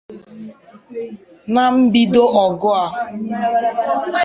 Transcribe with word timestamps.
N’ambido 1.53 2.23
ọgụ 2.43 2.69
a 2.83 2.83